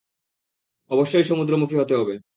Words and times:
অবশ্যই 0.91 1.23
সমুদ্রমুখী 1.23 1.75
হতে 1.77 1.93
হবে। 1.95 2.15